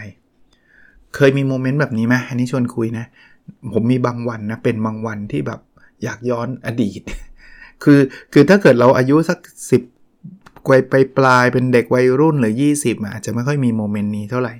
[1.14, 3.06] เคยมีโมเมนต์แบบนี้ไหมอันนี้ชวนคุยนะ
[3.72, 5.60] ผมมีบางวันนะ เป็นบางวันที่แบบ
[6.04, 7.00] อยากย้อนอดีต
[7.82, 8.00] คือ
[8.32, 9.38] คือถ้าเกิดเราอายุสัก
[10.02, 14.54] 10วัยไปปลายเป็นเด็กวัยรุ่นหรือ 20 อาจจะไม่ค่อยมีโมเมนต์นี้เท่าไหร่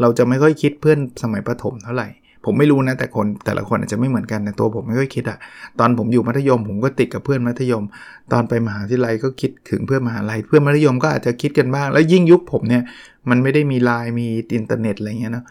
[0.00, 2.08] เราจะไม่ค่อยคิดเพื่อนสมัยประถมเท่าไหร่
[2.44, 5.38] ผมไม่รู้นะ แต่คนแต่ละคนอาจจะไม่เหมือนกันแต่ตัวผมไม่ค่อยคิดอะ
[5.78, 7.84] ตอนผมอยู่มัธยม ผมก็ติดกับเพื่อนมัธยม
[8.32, 12.82] ตอนไปมหาวิทยาลัยก็คิดถึงเพื่อนมหาลัย เพื่อนมัธยมก็อาจจะคิดกันบ้าง แล้วยิ่งยุคผมเนี่ย
[13.30, 14.26] มันไม่ได้มีไลน์มี
[14.56, 15.44] อินเทอร์เน็ตอะไรเงี้ยนะ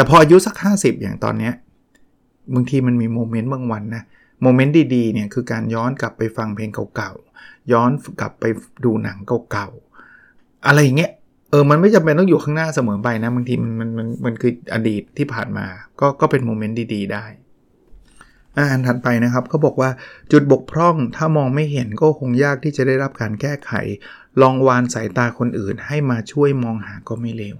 [0.00, 1.54] แต่พออายุสัก 50 อย่างตอนเนี้ย
[2.54, 4.02] บางทีมันมี moment บางวันนะ
[4.42, 7.90] moment ดีๆเนี่ยคือการย้อนกลับไปฟังเพลงเก่าๆ ย้อน
[8.20, 8.44] กลับไป
[8.84, 9.18] ดูหนัง
[9.50, 11.10] เก่าๆ อะไรอย่างเงี้ย
[11.50, 15.66] เออมันไม่จำเป็นต้องอยู่ข้างหน้าเสมอไปนะบางทีมันมันมันมันคืออดีตที่ผ่านมา
[16.00, 17.24] ก็ก็เป็น moment ดีๆได้
[18.56, 19.90] อ่านถัดไปนะครับเขาบอกว่า
[20.32, 23.72] จุดบกพร่องถ้ามองไม่เห็นก็คงยากที่จะได้รับการแก้ไข
[24.42, 27.56] ลองวานสายตาคนอื่นให้มาช่วยมองหาก็ไม่เลว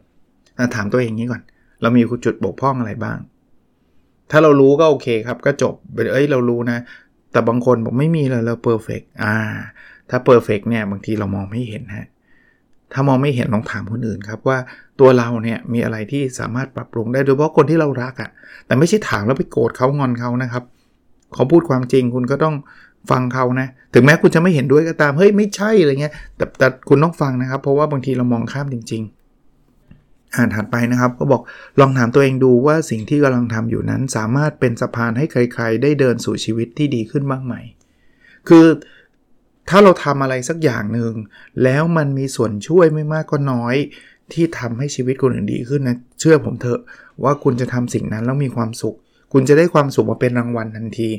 [0.74, 1.42] ถามตัวเองนี้ก่อน
[1.80, 3.18] เรามีจุดบกพร่องอะไรบ้าง
[4.30, 5.74] ถ้าเรารู้ก็โอเคครับ ก็จบ
[6.12, 6.78] เอ้ยเรารู้นะ
[7.32, 9.34] แต่บางคนบอกไม่มีเลยเรา perfect อ่า
[10.10, 12.06] ถ้า perfect เนี่ยบางทีเรามองไม่เห็นฮะ
[12.92, 14.58] ถ้ามองไม่เห็นลองถามคนอื่นครับว่า
[15.00, 18.30] ตัวเราเนี่ยมีอะไรที่สามารถปรับปรุงได้โดยเฉพาะคนที่เรารักอะ่ะ
[18.66, 20.64] แต่ไม่ใช่ถามแล้วไปโกรธเขางอนเขานะครับ
[21.34, 22.54] เขาพูดความจริงคุณก็ต้อง
[23.10, 29.02] ฟังเขานะ ถึงแม้คุณจะไม่เห็นด้วยก็ตาม เฮ้ยไม่ใช่อะไรเงี้ย แต่แต่คุณต้องฟังนะครับ เพราะว่าบางทีเรามองข้ามจริง
[30.36, 31.42] อ่านถัดไปนะครับก็บอก
[31.80, 37.54] ลองถามตัวเองดูว่าสิ่งที่กำลังทำอยู่นั้น สามารถเป็นสะพานให้ใคร ๆ ได้เดินสู่ชีวิตที่ดีขึ้นบ้างไหม
[38.48, 38.66] คือ
[39.68, 41.12] ถ้าเราทำอะไรสักอย่างหนึ่ง
[41.64, 43.76] แล้วมันมีส่วนช่วยไม่มากก็น้อย
[44.32, 46.80] ที่ทำให้ชีวิตคนอื่นดีขึ้นนะเชื่อผมเถอะ
[47.24, 48.96] ว่าคุณจะทำสิ่งนั้นแล้วมีความสุข
[49.32, 51.10] คุณจะได้ความสุขมาเป็นรางวัลทันที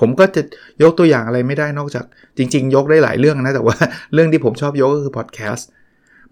[0.00, 0.42] ผมก็จะ
[0.82, 2.04] ยกตัวอย่างอะไรไม่ได้นอกจาก
[2.38, 3.76] จริง ๆ ยกได้หลายเรื่องนะแต่ว่า
[4.14, 5.68] เรื่องที่ผมชอบยกก็คือพอดแคสต์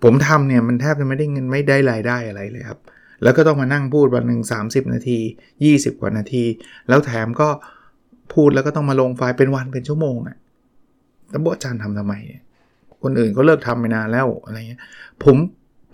[0.03, 2.81] ผมทำเนี่ยมันแทบจะไม่ได้เงินไม่ได้รายได้อะไรเลยครับ
[3.23, 5.19] แล้วก็ต้องมานั่งพูดวันหนึ่ง30 นาที
[5.59, 6.45] 20 กว่านาที
[6.89, 7.49] แล้วแถมก็
[8.35, 10.37] พูดแล้วก็ต้องมาลงไฟล์เป็นวันเป็นชั่วโมงอะ่ะ
[11.31, 12.43] แล้วบอาจารย์ทำทำไมเนี่ย
[13.03, 14.81] คนอื่นก็เลิกทำไปนานแล้วอะไรเงี้ย
[15.25, 15.37] ผม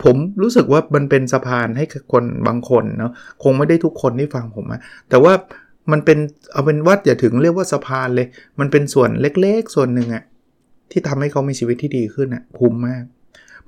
[0.03, 3.11] ผมรู้สึกว่ามันเป็นสะพานให้คนบางคนเนาะ
[3.43, 5.33] คงไม่ได้ทุกคนที่ฟังผมอะแต่ว่า
[5.91, 6.17] มันเป็น
[6.51, 8.27] เอาเป็นวัดอย่าถึงเรียกว่าสะพานเลย
[8.59, 10.23] มันเป็นส่วนเล็กๆ ส่วนหนึ่งอะ
[10.91, 13.03] ที่ทำให้เขามีชีวิตที่ดีขึ้นอะคุ้มมาก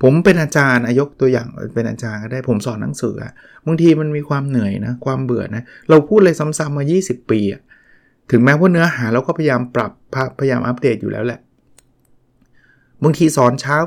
[0.02, 3.34] ผมเป็นอาจารย์อายกตัวอย่างเป็นอาจารย์ก็ได้ผมสอนหนังสืออะ
[3.66, 7.62] บางทีมันมีความเหนื่อยนะความเบื่อนะเราพูดอะไรซ้ำๆมา 20 ปีอะ
[8.32, 9.92] ถึงแม้ว่าเนื้อหาเราก็พยายามปรับ
[10.40, 11.40] พยายามอัปเดตอยู่แล้วแหละ
[13.04, 13.78] บางทีสอนเช้า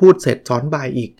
[0.00, 1.10] พูดเสร็จสอนบ่ายอีก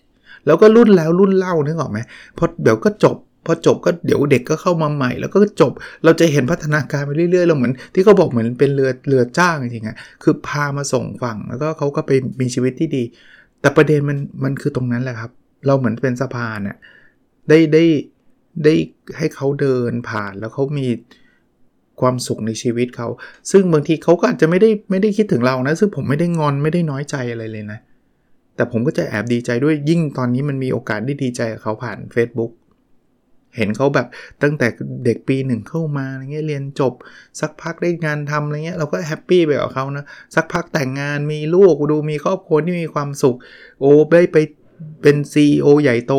[0.45, 1.99] แล้วก็รุ่นแล้วรุ่นเล่านึกออกไหม
[2.37, 5.71] พอเดี๋ยวก็จบพอจบก็เดี๋ยวเด็กก็เข้ามาใหม่ แล้วก็จบ
[6.03, 12.11] เราจะเห็นพัฒนาการไปเรื่อยๆเราเหมือน ที่เขาบอกเหมือนเป็นเรือเรือจ้างจริงๆอะคือพามาส่งฝั่งแล้วก็เขาก็ไป
[12.41, 13.03] มีชีวิตที่ดี
[13.65, 15.31] แต่ประเด็นมันมันคือตรงนั้นแหละครับ
[15.67, 16.77] เราเหมือนเป็นสะพานอะ
[17.49, 17.83] ได้ได้
[18.63, 18.73] ได้
[19.17, 20.87] ให้เขาเดินผ่านแล้วเขามี
[22.01, 23.07] ความสุขในชีวิตเขา
[23.51, 27.79] ซึ่งบางทีเขาก็อาจจะไม่ได้ไม่ได้คิดถึงเรานะ ซึ่งผมไม่ได้งอนไม่ได้น้อยใจอะไรเลยนะ
[28.55, 32.51] แต่ผมก็จะแอบดีใจด้วยยิ่งตอนนี้มันมีโอกาสได้ดีใจกับเขาผ่าน Facebook
[33.57, 34.07] เห็นเขาแบบ
[34.43, 34.67] ตั้งแต่
[35.05, 36.93] เด็กปีหนึ่งเข้ามาอะไรเงี้ยเรียนจบ
[37.39, 43.37] สักพักได้งานทำอะไรเงี้ยเราก็ happy ไปกับเขานะสักพักแต่งงานมีลูกดูมีครอบครัวที่มีความสุข
[43.79, 44.37] โอ้ได้ไป
[45.01, 46.13] เป็น CEO ใหญ่โต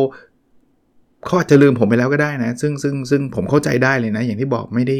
[1.25, 4.97] เขาอาจจะลืมผมไปแล้วก็ได้นะ ซึ่งซึ่งซึ่งผมเข้าใจได้เลยนะ อย่างที่บอกไม่ได้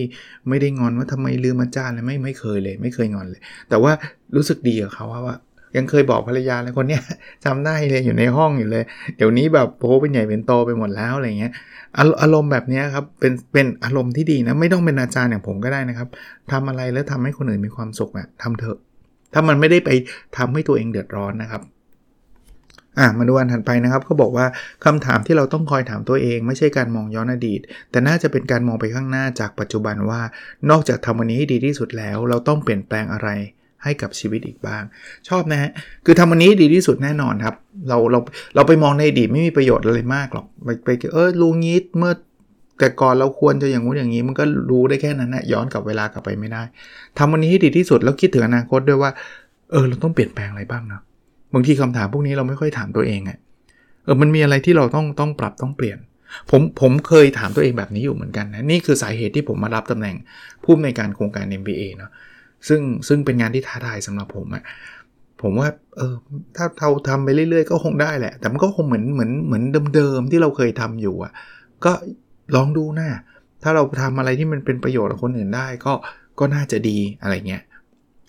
[0.49, 3.91] ไม่ได้งอนว่าทำไมลืมอาจารย์เลยไม่ไม่เคยเลย ไม่เคยงอนเลย แต่ว่า
[4.35, 5.35] รู้สึกดีกับเขาว่าว่า
[5.77, 7.01] ยังเคยบอกภรรยาเลยคนเนี้ย
[7.45, 8.83] จำได้เลยอยู่ในห้องอยู่เลย
[9.17, 11.53] เดี๋ยวนี้แบบโอ้เป็นใหญ่เป็นโตไปหมดแล้วอะไรเงี้ย
[12.21, 16.07] อารมณ์แบบนี้ครับเป็นเป็นอารมณ์ที่ดีนะไม่ต้องเป็นอาจารย์อย่างผมก็ได้นะครับ
[16.51, 18.77] ทำอะไรแล้วทำให้คนอื่นมีความสุขอะทำเถอะ
[19.33, 19.89] ถ้ามันไม่ได้ไป
[20.37, 21.61] ทำให้ตัวเองเดือดร้อนนะครับ
[22.99, 24.45] อะมาดูอันถัดไปนะครับเขาบอกว่า
[24.85, 27.61] คำถามที่เราต้องคอยถามตัวเอง ไม่ใช่การมองย้อนอดีต
[27.91, 30.21] แต่น่าจะเป็นการมองไปข้างหน้าจากปัจจุบันว่า
[30.69, 33.29] นอกจากทำวันนี้ให้ดีที่สุดแล้ว เราต้องเปลี่ยนแปลงอะไร
[33.87, 34.83] ให้กับชีวิตอีกบ้าง
[35.29, 35.71] ชอบนะฮะ
[36.05, 37.55] คือทำวันนี้ดีที่สุดแน่นอนครับ
[37.89, 38.19] เราเรา
[38.55, 42.13] เราไปมองในอดีตไม่มีประโยชน์อะไรมากหรอก ไปไปเออลุงงี้เมื่อ
[42.79, 46.63] แต่ก่อนเราควรจะอย่างงู้นอย่างนี้มันก็รู้ได้แค่นั้นนะย้อนกลับเวลากลับไปไม่ได้
[47.17, 49.11] ทำวันนี้ให้ดีที่สุดแล้วคิดถึงอนาคตด้วยว่า
[49.71, 51.01] เออ เราต้องเปลี่ยนแปลงอะไรบ้างนะ
[51.53, 53.37] บางทีคำถามพวกนี้เราไม่ค่อยถามตัวเองอะ
[54.03, 55.97] เออมันมีอะไรที่เราต้องต้องปรับต้องเปลี่ยน
[56.49, 60.15] ผมผมเคยถามตัวเองแบบนี้อยู่เหมือนกันนะนี่คือสาเหตุที่ผมมารับตำแหน่ง
[60.63, 62.11] ผู้อำนวยการโครงการ MBA เนาะ
[62.67, 64.63] ซึ่งซึ่งเป็นงานที่ท้าทายสำหรับผมอะ
[65.41, 66.15] ผมว่าเออ
[66.55, 69.63] ถ้าเราทำไปเรื่อยๆ ก็คงได้แหละ แต่มันก็คงเหมือนเหมือนเหมือน
[69.95, 71.31] เดิมๆที่เราเคยทำอยู่อะ
[71.85, 71.91] ก็
[72.55, 73.09] ลองดูนะ
[73.63, 75.93] ถ้าเราทำอะไรที่มันเป็นประโยชน์กับคนอื่นได้ก็
[76.39, 77.63] ก็น่าจะดีอะไรเงี้ย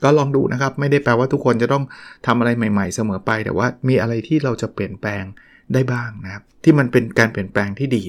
[0.05, 1.85] ก็ลองดูนะครับ ไม่ได้แปลว่าทุกคนจะต้อง
[2.27, 5.25] ทำอะไรใหม่ ๆ เสมอไป แต่ว่ามีอะไรที่เราจะเปลี่ยนแปลง
[5.75, 8.03] ได้บ้างนะครับ ที่มันเป็นการเปลี่ยนแปลงที่ดี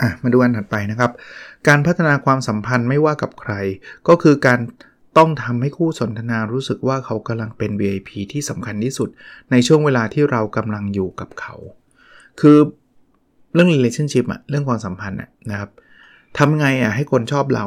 [0.00, 1.10] อะมาดูอันถัดไปนะครับ
[1.68, 3.52] การพัฒนาความสัมพันธ์ไม่ว่ากับใคร
[4.08, 4.58] ก็คือการ
[5.18, 9.08] ต้องทำให้คู่สนทนารู้สึกว่าเขากำลังเป็น VIP ที่สำคัญที่สุด
[9.50, 11.54] ในช่วงเวลาที่เรากำลังอยู่กับเขา
[12.40, 12.58] คือ
[13.54, 15.70] เรื่อง relationship อะเรื่องความสัมพันธ์อะนะครับ
[16.38, 17.64] ทำไงอะให้คนชอบเรา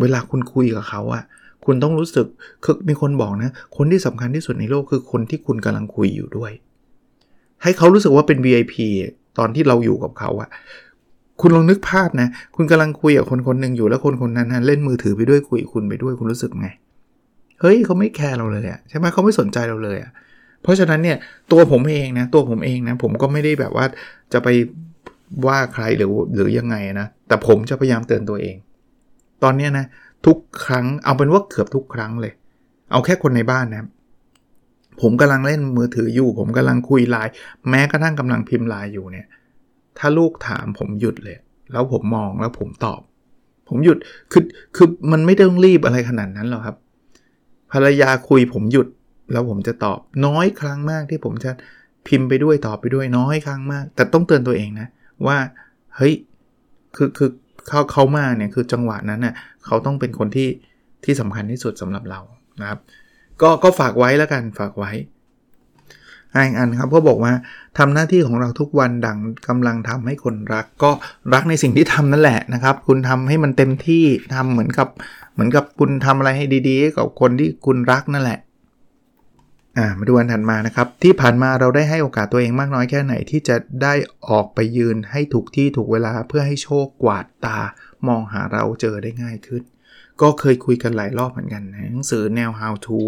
[0.00, 1.22] เวลาคุณคุยกับเขาอะ
[1.64, 2.26] คุณต้องรู้สึก
[2.64, 6.52] คือมีคนบอกนะ คนที่สำคัญที่สุดในโลกคือคนที่คุณกำลังคุยอยู่ด้วย
[7.62, 8.74] ให้เขารู้สึกว่าเป็น VIP
[9.38, 10.48] ตอนที่เราอยู่กับเขาอะ
[11.40, 16.68] คุณลองนึกภาพนะ คุณกำลังคุยกับคนคนหนึ่งอยู่แล้วคนคนนั้นเล่นมือถือไปด้วยคุยคุณไปด้วยคุณรู้สึกไง
[17.60, 20.10] เฮ้ยเขาไม่แคร์เราเลยอะใช่ไหมเขาไม่สนใจเราเลยอะ
[20.62, 21.16] เพราะฉะนั้นเนี่ย
[21.52, 23.84] ตัวผมเองนะตัวผมเองนะผมก็ไม่ได้แบบว่า
[24.32, 24.48] จะไป
[25.46, 28.56] ว่าใครหรือหรือยังไงนะแต่ผมจะพยายามเตือนตัวเอง
[29.42, 29.86] ตอนนี้นะ
[30.26, 32.32] ทุกครั้งเอาเป็นว่าเกือบทุกครั้งเลย
[32.92, 33.84] เอาแค่คนในบ้านนะ
[35.02, 37.32] ผมกำลังเล่นมือถืออยู่ ผมกำลังคุยไลน์
[37.70, 39.26] แม้กระทั่งกำลังพิมพ์ไลน์อยู่เนี่ย
[39.98, 41.36] ถ้าลูกถามผมหยุดเลย
[41.72, 43.00] แล้วผมมองแล้วผมตอบ
[43.68, 43.98] ผมหยุด
[44.32, 44.42] คือ
[44.76, 46.76] คือมันไม่ต้องรีบอะไรขนาดนั้นหรอกครับ
[47.72, 48.88] ภรรยาคุยผมหยุด
[49.32, 51.50] แล้วผมจะตอบน้อยครั้งมากที่ผมจะ
[52.06, 54.88] พิมพ์ไปด้วยตอบไปด้วยน้อยครั้งมาก แต่ต้องเตือนตัวเองนะ
[55.26, 55.38] ว่า
[55.96, 56.14] เฮ้ย
[56.96, 57.30] คือคือ
[57.68, 60.48] เขาเขามาเนี่ยคือจังหวะนั้นเน่ยเขาต้องเป็นคนที่
[61.04, 62.20] ที่สำคัญที่สุดสำหรับเรา
[62.60, 62.80] นะครับ
[63.42, 64.92] ก็ก็ฝากไว้แล้วกันฝากไว้
[66.44, 67.32] อีกอันครับก็บอกว่า
[67.78, 69.18] ทำหน้าที่ของเราทุกวันดัง
[69.48, 70.90] กำลังทำให้คนรัก ก็
[71.32, 74.88] รักในสิ่งที่ทำนั่นแหละนะครับ คุณทำให้มันเต็มที่ทำเหมือนกับ
[75.34, 78.38] เหมือนกับคุณทำอะไรให้ดีๆกับคนที่คุณรักนั่นแหละ
[79.78, 83.94] อ่ามาดูอันถัดมานะครับ ที่ผ่านมาเราได้ให้โอกาสตัวเองมากน้อยแค่ไหน ที่จะได้
[84.28, 87.58] ออกไปยืนให้ถูกที่ถูกเวลาเพื่อให้โชคกวาดตา
[88.08, 89.62] มองหาเราเจอได้ง่ายขึ้น
[90.22, 92.98] ก็เคยคุยกันหลายรอบเหมือนกันหนังสือแนว how to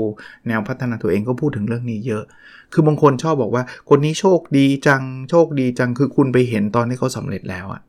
[0.48, 2.24] แนวพัฒนาตัวเองก็พูดถึงเรื่องนี้เยอะ
[2.72, 7.82] คือบางคนชอบบอกว่า คนนี้โชคดีจังโชคดีจังคือคุณไปเห็นตอนที่เขาสำเร็จแล้วอะ่ะ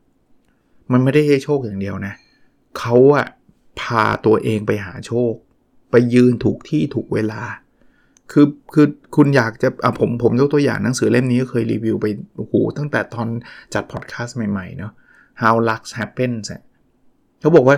[0.92, 2.14] มันไม่ได้ให้โชคอย่างเดียวนะ
[2.78, 3.26] เขาอะ
[3.80, 5.32] พาตัวเองไปหาโชค
[5.90, 7.42] ไปยืนถูกที่ถูกเวลา
[8.32, 13.28] คือคือคุณอยากจะอะผมผมยกตัวอย่างหนังสือเล่มนี้ก็เคยรีวิวไปโอ้โหตั้งแต่ตอน
[13.74, 14.92] จัดพอดแคสต์ใหม่ๆเนาะ
[15.42, 16.46] How Luck Happens
[17.40, 17.76] เขาบอกว่า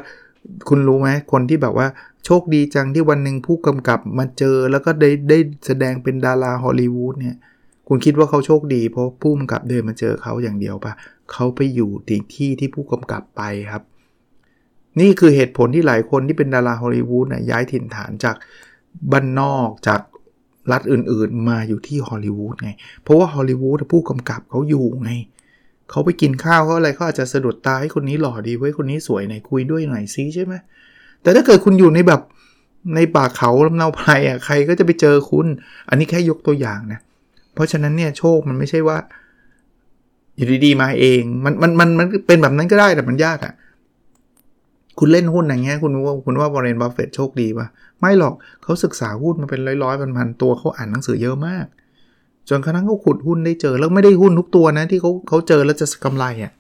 [0.69, 1.87] คุณรู้ไหมคนที่แบบว่า
[2.25, 7.37] โชคดีจังที่วันหนึ่งผู้กำกับมาเจอแล้วก็ได้ได้แสดงเป็นดาราฮอลลีวูดเนี่ย
[7.89, 10.93] คุณคิดว่าเขาโชคดี เพราะผู้กำกับเดินมาเจอเขาอย่างเดียวปะ
[11.33, 13.83] เขาไปอยู่ที่ที่ที่ผู้กำกับไปครับ
[15.01, 18.37] นี่คือเหตุผลที่หลายคนที่เป็นดาราฮอลลีวูดนะย้ายถิ่นฐานจาก
[19.13, 20.01] บ้านนอกจาก
[20.73, 22.71] รัฐอื่นๆ มาอยู่ที่ฮอลลีวูดไง
[23.03, 25.11] เพราะว่าฮอลลีวูดผู้กำกับเขาอยู่ไง
[25.93, 30.55] เขาไปกินข้าวเขาอะไรเขาอาจจะสะดุดตาให้คนนี้หล่อดีไว้คนนี้สวยหน่อยคุยด้วยหน่อยซิใช่ไหม
[31.23, 32.21] แต่ถ้าเกิดคุณอยู่ในแบบ
[32.95, 35.47] ในป่าเขาลำเนาไพรอะใครก็จะไปเจอคุณ
[35.89, 37.01] อันนี้แค่ยกตัวอย่างนะ
[37.55, 38.99] เพราะฉะนั้นเนี่ยโชคมันไม่ใช่ว่า
[40.37, 43.53] อยู่ดีๆมาเอง มันมันมันมันเป็นแบบนั้นก็ได้แต่มันยากอะ่ะ
[44.99, 47.67] คุณเล่นหุ้นอย่างเงี้ยคุณว่าคุณว่า Warren Buffett โชคดีปะ
[48.01, 51.67] ไม่หรอกเขาศึกษาหุ้นมาเป็นร้อยๆพันๆตัวเขาอ่านหนังสือเยอะมาก
[52.49, 56.53] จนกระทั่งเขาขุดหุ้นได้เจอ แล้วไม่ได้หุ้นทุกตัวนะที่เขาเขาเจอแล้วจะกำไรอะ่ะ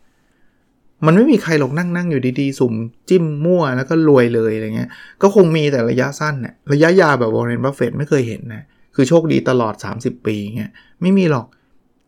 [1.07, 2.75] มันไม่มีใครหรอกนั่งนั่งอยู่ดีๆ สุ่ม
[3.09, 4.90] จิ้มมั่วแล้วก็รวยเลยอะไรเงี้ย
[5.23, 8.62] ก็คงมีแต่ระยะสั้นน่ะระยะยาวแบบ Warren Buffett ไม่เคยเห็นนะ
[8.95, 11.47] คือโชคดีตลอด 30 ปีเงี้ยไม่มีหรอก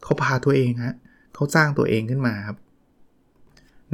[0.04, 0.94] เขาพาตัวเองฮะ
[1.34, 2.56] เขาสร้างตัวเองขึ้นมาครับ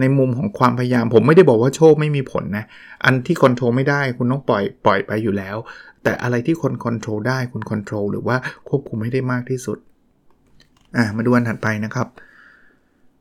[0.00, 2.64] ในมุมของความพยายามผมไม่ได้บอกว่าโชคไม่มีผลนะ
[3.04, 5.56] อันที่ control ไม่ได้คุณต้องปล่อยปล่อยไปอยู่แล้ว
[6.02, 8.36] แต่อะไรที่คุณ control ได้คุณ control หรือว่า
[8.68, 9.78] ควบคุมให้ได้มากที่สุด
[10.96, 12.08] อะมาดูอันถัดไปนะครับ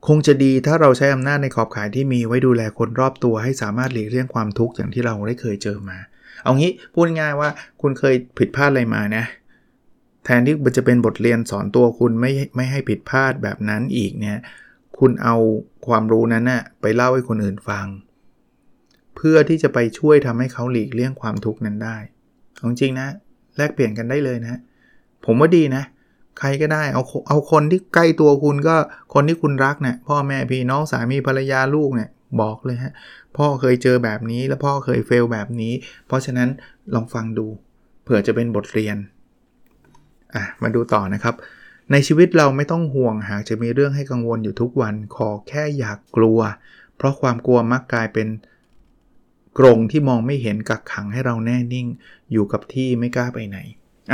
[0.08, 5.98] คงจะดีถ้าเราใช้อำนาจในขอบข่ายที่มีไว้ดูแลคนรอบตัวให้สามารถหลีกเลี่ยงความทุกข์อย่างที่เราได้เคยเจอมา
[6.44, 7.50] เอางี้พูดง่ายว่า
[7.82, 9.26] คุณเคยผิดพลาดอะไรมานะ
[10.26, 14.40] แทนที่มันจะเป็นบทเรียนสอนตัวคุณไม่ไม่ให้ผิดพลาดแบบนั้นอีกเนี่ย
[15.00, 15.36] คุณเอา
[15.88, 17.86] ความรู้นั้นนะ่ะไปเล่าให้คนอื่นฟัง
[19.16, 21.98] เพื่อที่จะไปช่วยทำให้เขาหลีกเลี่ยงความทุกข์นั้นได้
[22.62, 23.08] ของจริงนะ
[23.58, 24.60] แลกเปลี่ยนกันได้เลยนะ
[25.26, 25.84] ผมว่าดีนะ
[26.40, 28.76] ใครก็ได้เอาเอาคนที่ใกล้ตัวคุณก็
[29.14, 32.10] คนที่คุณรักเนะี่ยพ่อแม่พี่น้องสามีภรรยาลูกเนี่ย
[32.42, 32.94] บอกเลยฮะ
[33.38, 35.74] พ่อเคยเจอแบบนี้แล้วพ่อเคยเฟลแบบนี้
[36.08, 36.50] เพราะฉะนั้น
[36.94, 37.48] ลองฟังดู
[38.04, 38.98] เผื่อจะเป็นบทเรียน
[40.36, 41.36] อะมาดูต่อนะครับ
[41.92, 46.40] ในชีวิตเราไม่ต้องห่วงหากจะมีเรื่องให้กังวลอยู่ทุกวัน ขอแค่อยากกลัว
[46.98, 48.28] เพราะความกลัวมักกลายเป็น
[49.60, 51.88] กรงที่มองไม่เห็นกักขังให้เราแน่นิ่ง
[52.32, 53.58] อยู่กับที่ไม่กล้าไปไหน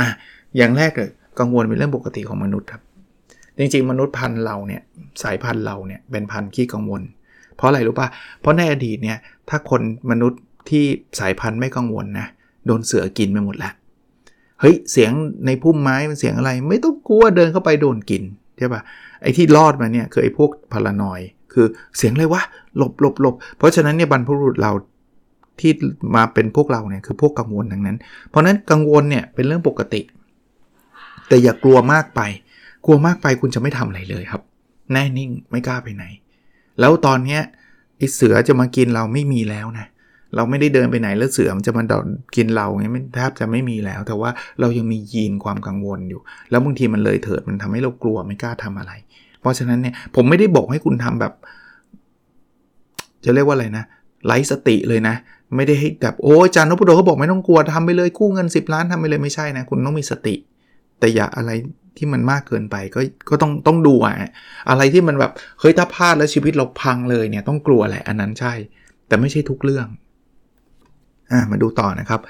[0.00, 0.08] อะ
[0.56, 2.82] อย่างแรกเลยกังวลเป็นเรื่องปกติของมนุษย์ครับ
[3.58, 4.82] จริงๆ มนุษย์พันธุ์เราเนี่ย
[5.22, 7.02] สายพันธุ์เราเนี่ยเป็นพันธุ์ขี้กังวล
[7.56, 8.08] เพราะอะไรรู้ปะ่ะ
[8.40, 10.84] เพราะในอดีตเนี่ยถ้าคนมนุษย์ที่
[11.20, 12.26] สายพันธุ์ไม่กังวลนะ
[12.66, 13.72] โดนเสือกินไปหมดแล้ว
[14.60, 15.12] เฮ้ยเสียง
[15.46, 18.22] ในพุ่มไม้มันเสียงอะไร ไม่ต้องกลัวเดินเข้าไปโดนกิน
[18.58, 18.82] ใช่ปะ
[19.22, 21.20] ไอ้ที่รอดมาเนี่ยคือไอ้พวกพารานอย
[21.52, 22.42] คือเสียงอะไรวะ
[22.76, 24.72] หลบหลบหลบเพราะฉะนั้นเนี่ยบรรพบุรุษเรา
[25.60, 25.72] ที่
[26.16, 27.96] มาเป็นพวกเราเนี่ยคือพวกกังวลทั้งนั้น
[28.28, 30.00] เพราะนั้นกังวลเนี่ยเป็นเรื่องปกติ
[31.28, 32.20] แต่อย่ากลัวมากไป
[32.84, 34.42] กลัวมากไปคุณจะไม่ทำอะไรเลยครับ
[34.92, 36.04] แน่นิ่งไม่กล้าไปไหน
[36.80, 37.40] แล้วตอนเนี้ย
[37.98, 39.86] ไอเสือจะมากินเราไม่มีแล้วนะ
[40.36, 48.92] เราไม่ได้เดินไปไหนแล้วเสือมันจะมาดอนกินเราเงี้ยแทบจะไม่มีแล้ว แต่ว่าเรายังมียีนความกังวลอยู่ แล้วบางทีมันเลยเถิดมันทำให้เรากลัวไม่กล้าทำอะไร
[49.40, 51.32] เพราะฉะนั้นเนี่ยผมไม่ได้บอกให้คุณทำแบบ
[53.24, 53.84] จะเรียกว่าอะไรนะ
[54.26, 55.14] ไร้สติเลยนะ
[55.54, 60.34] ไม่ได้ให้แบบโอ้อาจารย์นพดลเขาบอกไม่ต้องกลัวทำไปเลยกู้เงิน 10 ล้านทำไปเลยไม่ใช่นะ คุณต้องมีสติ
[60.98, 61.50] แต่อย่าอะไร
[61.96, 64.14] ที่มันมากเกินไปก็ก็ต้องต้องดูอะ
[64.70, 68.54] อะไรที่มันแบบเฮ้ยถ้าพลาดแล้วชีวิตเราพังเลยเนี่ยต้องกลัวแหละอันนั้นใช่
[69.08, 69.86] แต่ไม่ใช่ทุกเรื่อง
[71.32, 72.20] อะมาดูต่อนะครับ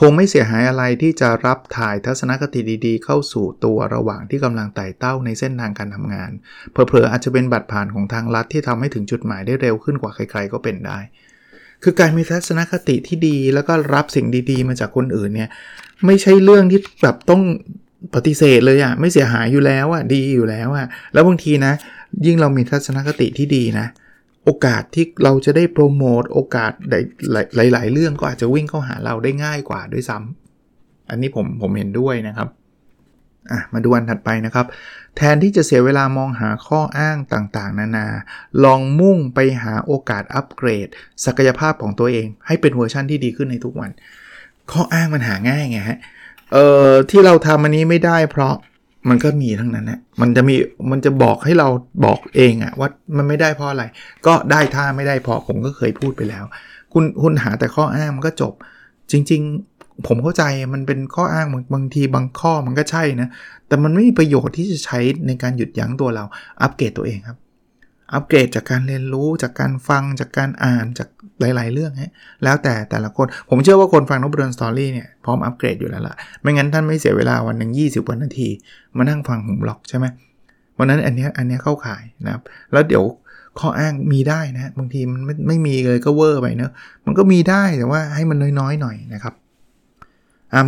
[0.00, 6.30] คงไม่เสียหายอะไรที่จะรับถ่ายทัศนคติดีๆ เข้าสู่ตัวระหว่างที่กำลังไต่เต้าในเส้นทางการทำงาน
[6.70, 10.98] เผลอๆอาจจะเป็นบัตรผ่านของทางลัดที่ทำให้ถึงจุดหมายได้เร็วขึ้นกว่าใครๆก็เป็นได้
[11.82, 15.50] คือการมีทัศนคติที่ดีแล้วก็รับสิ่งดี ๆ มาจากคนอื่นเนี่ย
[16.06, 17.42] ไม่ใช่เรื่องที่แบบต้อง
[18.14, 21.72] ปฏิเสธเลยอะ่ะไม่เสียหายอยู่แล้วอะ่ะดีอยู่แล้วอะ่ะแล้วบางทีนะ
[22.26, 23.86] ยิ่งเรามีทัศนคติที่ดีนะ
[24.44, 26.72] โอกาสที่เราจะได้โปรโมทโอกาส
[27.56, 32.48] หลายๆเรื่องก็อาจจะวิ่งเข้าหาเราได้ง่ายกว่าด้วยซ้ำอันนี้ผมผมเห็นด้วยนะครับ
[33.50, 34.66] อะมาดูอันถัดไปนะครับ
[35.16, 38.06] แทนที่จะเสียเวลามองหาข้ออ้างต่างๆ นานา
[38.64, 40.88] ลองมุ่งไปหาโอกาสอัปเกรด
[41.24, 43.90] ศักยภาพของตัวเอง ให้เป็นเวอร์ชั่นที่ดีขึ้นในทุกวัน
[44.72, 45.98] ข้ออ้างมันหาง่ายไงฮะ
[46.52, 48.54] เอ่อที่เราทำอันนี้ไม่ได้เพราะ
[49.08, 50.56] มันก็มีทั้งนั้นนะมันจะมี
[50.90, 51.68] มันจะบอกให้เรา
[52.04, 53.84] บอกเองอะว่ามันไม่ได้เพราะอะไร
[54.26, 56.44] ก็ได้ถ้าไม่ได้พอผมก็เคยพูดไปแล้ว
[56.92, 58.54] คุณคุณหาแต่ข้ออ้างมันก็จบ
[59.10, 59.42] จริง
[60.06, 63.28] ผมเข้าใจมันเป็นข้ออ้างบางทีบางข้อมันก็ใช่นะ
[63.68, 66.24] แต่มันไม่มีประโยชน์ที่จะใช้ในการหยุดยั้งตัวเรา
[66.62, 67.38] อัปเกรดตัวเองครับ
[68.14, 71.08] อัปเกรดจากการเรียนรู้จากการฟังจากการอ่านจาก
[71.40, 72.12] หลาย ๆ เรื่องฮะ
[72.44, 78.48] แล้วแต่แต่ละคน ผมเชื่อว่าคนฟังนบเรนสตอรี่เนี่ยพร้อมอัปเกรดอยู่แล้วล่ะ ไม่งั้นท่านไม่เสียเวลาวันหนึ่ง20กว่านาที
[78.96, 80.06] มานั่งฟังผมบล็อกใช่ไหม
[80.78, 83.04] วันนั้นอันนี้อันนี้เข้าข่ายนะครับ แล้วเดี๋ยว
[83.60, 86.72] ข้ออ้างมีได้นะบางทีมันไม่ไม่มีเลยก็เวอร์ไปเนอะ
[87.06, 89.34] มันก็มีได้แต่ว่าให้มันน้อยๆหน่อยนะครับ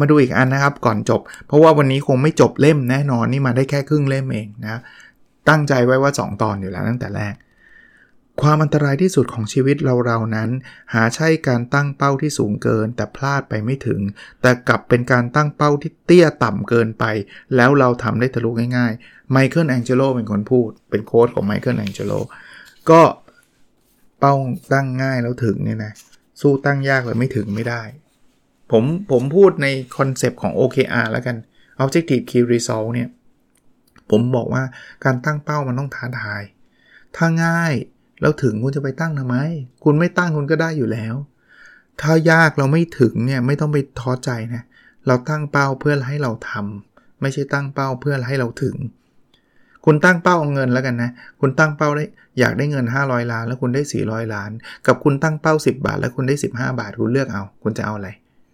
[0.00, 4.80] มาดูอีกอันนะครับก่อนจบ เพราะว่าวันนี้คงไม่จบเล่มแน่นอนนี่มาได้แค่ครึ่งเล่มเองนะ
[5.48, 7.34] ตั้งใจไว้ว่า 2 ตอนอยู่แล้วตั้งแต่แรก
[8.40, 10.50] ความอันตรายที่สุดของชีวิตเราเรานั้น
[10.94, 14.00] หาใช่การตั้งเป้าที่สูงเกิน แต่พลาดไปไม่ถึง
[14.42, 17.04] แต่กลับเป็นการตั้งเป้าที่เตี้ยต่ำเกินไป
[17.56, 22.12] แล้วเราทำได้ทะลุง่ายๆไมเคิลแองเจโลเป็นคนพูด เป็นโค้ดของไมเคิลแองเจโล
[22.90, 23.02] ก็
[24.20, 24.34] เป้า
[24.72, 25.92] ตั้งง่ายแล้วถึงเนี่ยนะ
[26.40, 27.82] สู้ตั้งยากเลยไม่ถึงไม่ได้
[28.70, 31.36] ผมผมพูดในคอนเซปต์ของ OKR แล้วกัน
[31.82, 33.08] Objective Key Result เนี่ย
[34.10, 34.62] ผมบอกว่า
[35.04, 36.42] การตั้งเป้ามันต้องท้าทาย
[37.16, 37.72] ถ้าง่าย
[38.20, 39.36] แล้วถึงคุณจะไปตั้งทำไม
[39.84, 41.14] คุณไม่ตั้งคุณก็ได้อยู่แล้ว
[42.00, 44.62] ถ้ายากเราไม่ถึงเนี่ยไม่ต้องไปท้อใจนะ
[45.06, 48.76] เราตั้งเป้าเพื่อให้เราทำไม่ใช่ตั้งเป้าเพื่อให้เราถึง
[49.84, 52.04] คุณตั้งเป้าเอาเงินแล้วกันนะ คุณตั้งเป้าได้
[52.38, 54.50] อยากได้เงิน 500 ล้าน แล้วคุณได้ 400 ล้าน
[54.86, 58.10] กับคุณตั้งเป้า 10 บาท แล้วคุณได้ 15 บาท คุณเลือกเอา คุณจะเอาอะไร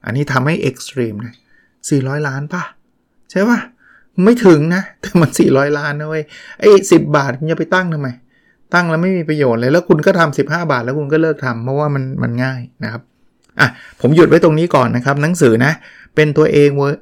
[0.07, 1.35] อันนี้ทำให้ extreme นะ
[1.81, 2.63] 400ล้านป่ะ
[3.31, 3.59] ใช่ป่ะ
[4.25, 6.25] ไม่ถึงนะ แต่มัน 400 ล้านนะเว้ย
[6.61, 8.09] ไอ้สิบาทคุณจะไปตั้งทำไม
[8.75, 13.03] ตั้งแล้วไม่มีประโยชน์เลย แล้วคุณก็ทำ15 บาท แล้วคุณก็เลิกทำเพราะว่ามันมันง่ายนะครับ
[13.61, 13.69] อะ
[14.01, 15.73] ผมหยุดไว้ตรงนี้ก่อนนะครับ หนังสือนะ
[16.15, 17.01] เป็นตัวเองเวอร์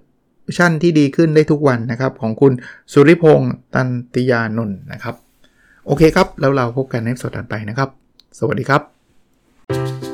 [0.57, 2.53] ชั่นที่ดีขึ้นได้ทุกวันนะครับ ของคุณ
[2.93, 5.14] สุริพงษ์ตันติยานนท์นะครับ
[5.87, 7.88] โอเคครับ แล้วเราพบกันในสดถัดไปนะครับ
[8.38, 10.13] สวัสดีครับ